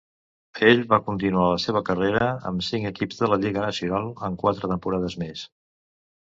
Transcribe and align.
Ell 0.67 0.79
va 0.93 0.97
continuar 1.09 1.49
la 1.49 1.59
seva 1.65 1.81
carrera 1.89 2.29
amb 2.51 2.65
cinc 2.69 2.87
equips 2.93 3.21
de 3.21 3.29
la 3.33 3.39
lliga 3.45 3.67
nacional 3.67 4.11
en 4.31 4.39
quatre 4.45 4.73
temporades 4.73 5.19
més. 5.27 5.47